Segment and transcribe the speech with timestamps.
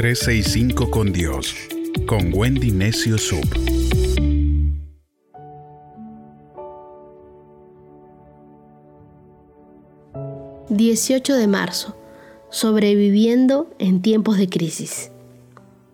[0.00, 1.54] 365 con Dios,
[2.06, 3.44] con Wendy Necio Sub.
[10.70, 11.98] ...18 de marzo...
[12.48, 15.10] ...sobreviviendo en tiempos de crisis...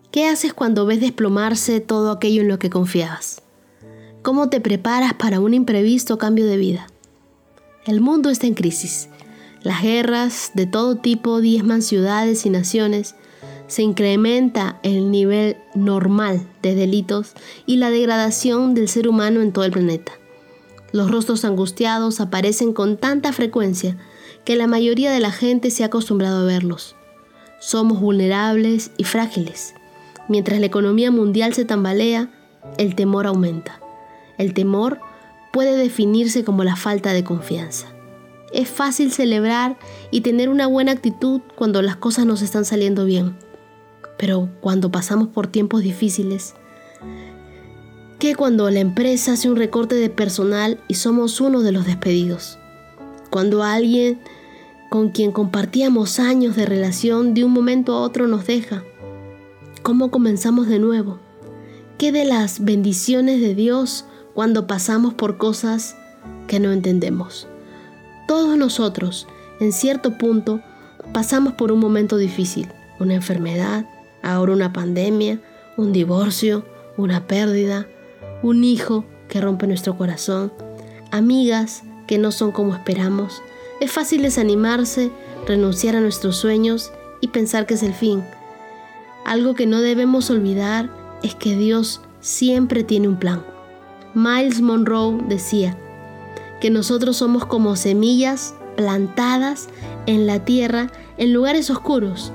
[0.09, 3.41] ¿Qué haces cuando ves desplomarse todo aquello en lo que confiabas?
[4.21, 6.87] ¿Cómo te preparas para un imprevisto cambio de vida?
[7.85, 9.09] El mundo está en crisis.
[9.63, 13.13] Las guerras de todo tipo diezman ciudades y naciones.
[13.67, 17.33] Se incrementa el nivel normal de delitos
[17.65, 20.13] y la degradación del ser humano en todo el planeta.
[20.93, 23.97] Los rostros angustiados aparecen con tanta frecuencia
[24.45, 26.95] que la mayoría de la gente se ha acostumbrado a verlos.
[27.59, 29.73] Somos vulnerables y frágiles.
[30.29, 32.31] Mientras la economía mundial se tambalea,
[32.77, 33.81] el temor aumenta.
[34.37, 34.99] El temor
[35.51, 37.87] puede definirse como la falta de confianza.
[38.53, 39.77] Es fácil celebrar
[40.11, 43.35] y tener una buena actitud cuando las cosas nos están saliendo bien.
[44.17, 46.55] Pero cuando pasamos por tiempos difíciles,
[48.19, 52.57] que cuando la empresa hace un recorte de personal y somos uno de los despedidos.
[53.29, 54.19] Cuando alguien
[54.89, 58.83] con quien compartíamos años de relación de un momento a otro nos deja.
[59.83, 61.19] ¿Cómo comenzamos de nuevo?
[61.97, 65.95] ¿Qué de las bendiciones de Dios cuando pasamos por cosas
[66.47, 67.47] que no entendemos.
[68.27, 69.27] Todos nosotros,
[69.59, 70.61] en cierto punto,
[71.13, 72.67] pasamos por un momento difícil,
[72.99, 73.85] una enfermedad,
[74.27, 75.39] ahora una pandemia,
[75.77, 76.65] un divorcio,
[76.97, 77.87] una pérdida,
[78.43, 80.51] un hijo que rompe nuestro corazón,
[81.11, 83.41] amigas que no son como esperamos.
[83.79, 85.11] Es fácil desanimarse,
[85.47, 88.23] renunciar a nuestros sueños y pensar que es el fin.
[89.25, 90.89] Algo que no debemos olvidar
[91.23, 93.43] es que Dios siempre tiene un plan.
[94.13, 95.77] Miles Monroe decía
[96.59, 99.69] que nosotros somos como semillas plantadas
[100.05, 102.31] en la tierra en lugares oscuros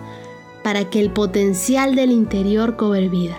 [0.63, 3.39] para que el potencial del interior cobre vida.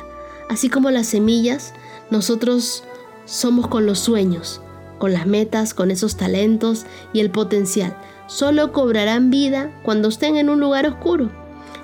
[0.49, 1.73] Así como las semillas,
[2.09, 2.83] nosotros
[3.25, 4.61] somos con los sueños,
[4.99, 7.97] con las metas, con esos talentos y el potencial.
[8.27, 11.31] Solo cobrarán vida cuando estén en un lugar oscuro.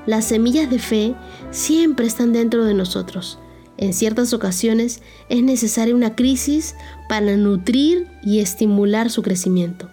[0.06, 1.16] Las semillas de fe
[1.52, 3.40] siempre están dentro de nosotros
[3.80, 6.76] en ciertas ocasiones es necesaria una crisis
[7.08, 9.88] para nutrir y estimular su crecimiento.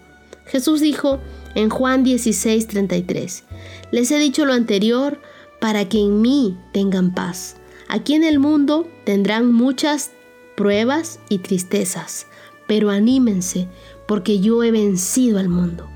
[0.44, 1.20] Jesús dijo
[1.54, 3.44] en Juan 16:33,
[3.92, 5.20] les he dicho lo anterior
[5.60, 7.56] para que en mí tengan paz.
[7.88, 10.10] Aquí en el mundo tendrán muchas
[10.56, 12.26] pruebas y tristezas,
[12.66, 13.68] pero anímense
[14.08, 15.88] porque yo he vencido al mundo.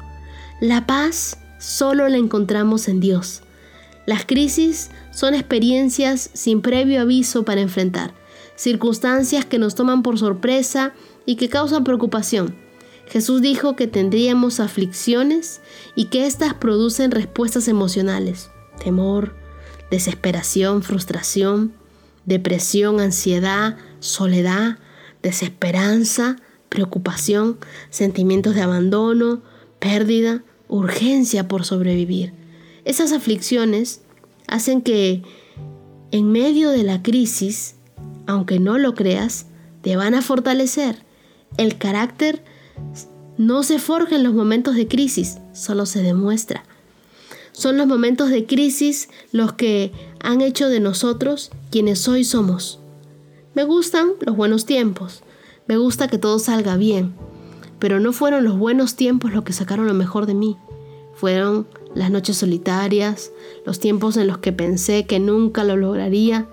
[0.60, 3.42] La paz solo la encontramos en Dios.
[4.06, 8.14] Las crisis son experiencias sin previo aviso para enfrentar,
[8.56, 10.92] circunstancias que nos toman por sorpresa
[11.26, 12.56] y que causan preocupación.
[13.06, 15.60] Jesús dijo que tendríamos aflicciones
[15.96, 18.50] y que éstas producen respuestas emocionales,
[18.82, 19.34] temor,
[19.90, 21.72] desesperación, frustración,
[22.24, 24.78] depresión, ansiedad, soledad,
[25.22, 26.36] desesperanza,
[26.68, 27.58] preocupación,
[27.90, 29.42] sentimientos de abandono,
[29.78, 32.32] pérdida, urgencia por sobrevivir.
[32.84, 34.02] Esas aflicciones
[34.46, 35.22] hacen que
[36.12, 37.76] en medio de la crisis,
[38.26, 39.46] aunque no lo creas,
[39.82, 41.04] te van a fortalecer.
[41.56, 42.44] El carácter
[43.36, 46.64] no se forja en los momentos de crisis, solo se demuestra.
[47.60, 52.78] Son los momentos de crisis los que han hecho de nosotros quienes hoy somos.
[53.52, 55.22] Me gustan los buenos tiempos,
[55.66, 57.12] me gusta que todo salga bien,
[57.78, 60.56] pero no fueron los buenos tiempos los que sacaron lo mejor de mí.
[61.12, 63.30] Fueron las noches solitarias,
[63.66, 66.48] los tiempos en los que pensé que nunca lo lograría,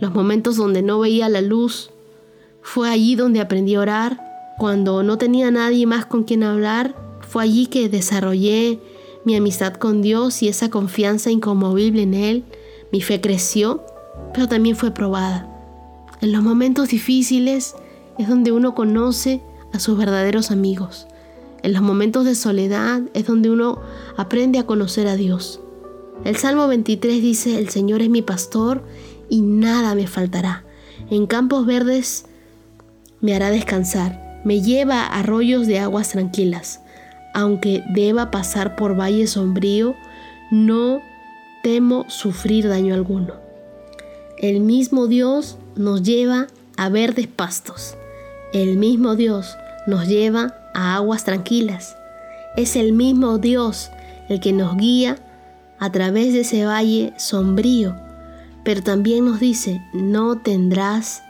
[0.00, 1.90] los momentos donde no veía la luz.
[2.60, 4.20] Fue allí donde aprendí a orar,
[4.60, 8.78] cuando no tenía nadie más con quien hablar, fue allí que desarrollé
[9.24, 12.44] mi amistad con Dios y esa confianza inconmovible en Él.
[12.90, 13.82] Mi fe creció,
[14.34, 15.48] pero también fue probada.
[16.20, 17.74] En los momentos difíciles
[18.18, 21.06] es donde uno conoce a sus verdaderos amigos.
[21.62, 23.80] En los momentos de soledad es donde uno
[24.16, 25.60] aprende a conocer a Dios.
[26.24, 28.84] El Salmo 23 dice, el Señor es mi pastor
[29.28, 30.64] y nada me faltará.
[31.10, 32.26] En campos verdes
[33.20, 36.80] me hará descansar, me lleva a arroyos de aguas tranquilas.
[37.34, 39.94] Aunque deba pasar por valle sombrío,
[40.50, 41.00] no
[41.62, 43.34] temo sufrir daño alguno.
[44.38, 47.96] El mismo Dios nos lleva a verdes pastos.
[48.52, 49.56] El mismo Dios
[49.86, 51.96] nos lleva a aguas tranquilas.
[52.56, 53.90] Es el mismo Dios
[54.28, 55.18] el que nos guía
[55.78, 57.96] a través de ese valle sombrío,
[58.64, 61.22] pero también nos dice, no tendrás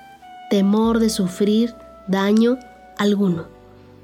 [0.50, 1.74] temor de sufrir
[2.06, 2.58] daño
[2.98, 3.51] alguno.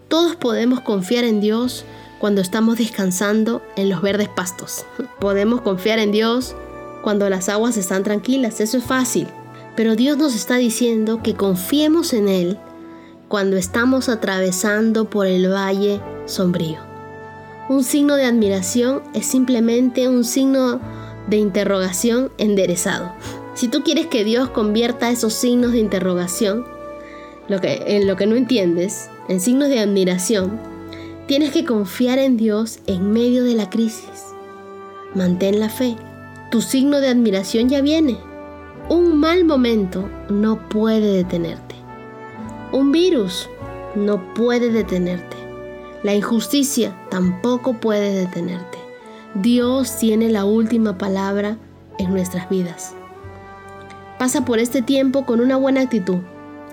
[0.08, 1.84] Todos podemos confiar en Dios
[2.19, 4.87] cuando estamos descansando en los verdes pastos.
[5.20, 6.56] Podemos confiar en Dios
[7.02, 9.28] cuando las aguas están tranquilas, eso es fácil.
[9.76, 12.58] Pero Dios nos está diciendo que confiemos en Él
[13.28, 16.78] cuando estamos atravesando por el valle sombrío.
[17.69, 20.81] Un signo de admiración es simplemente un signo
[21.28, 23.12] de interrogación enderezado.
[23.54, 26.64] Si tú quieres que Dios convierta esos signos de interrogación,
[27.49, 30.58] lo que, en lo que no entiendes, en signos de admiración,
[31.26, 34.34] tienes que confiar en Dios en medio de la crisis.
[35.14, 35.96] Mantén la fe.
[36.50, 38.19] Tu signo de admiración ya viene.
[38.88, 41.75] Un mal momento no puede detenerte.
[42.72, 43.48] Un virus
[43.94, 45.36] no puede detenerte.
[46.02, 48.78] La injusticia tampoco puede detenerte.
[49.34, 51.58] Dios tiene la última palabra
[51.98, 52.94] en nuestras vidas.
[54.19, 56.19] Pasa por este tiempo con una buena actitud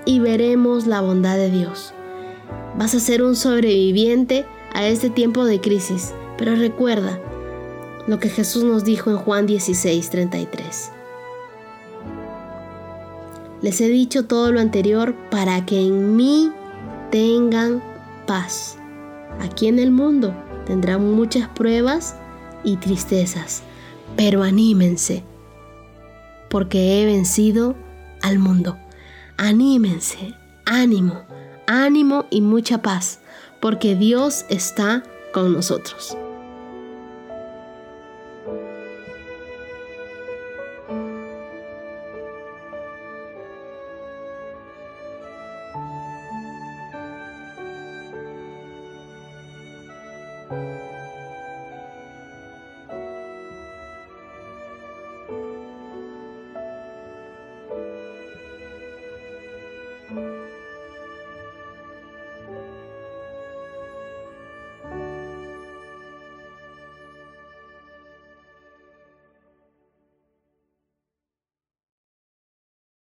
[0.06, 1.95] y veremos la bondad de Dios.
[2.78, 7.20] Vas a ser un sobreviviente a este tiempo de crisis, pero recuerda
[8.08, 10.92] lo que Jesús nos dijo en Juan 16, 33.
[13.62, 16.52] Les he dicho todo lo anterior para que en mí
[17.12, 17.82] tengan
[18.28, 18.78] paz.
[19.40, 20.36] Aquí en el mundo
[20.66, 22.16] tendrán muchas pruebas
[22.64, 23.64] y tristezas,
[24.18, 25.24] pero anímense,
[26.50, 27.76] porque he vencido
[28.22, 28.78] al mundo.
[29.38, 30.34] Anímense,
[30.66, 31.22] ánimo,
[31.68, 33.20] ánimo y mucha paz,
[33.60, 35.04] porque Dios está
[35.34, 36.18] con nosotros.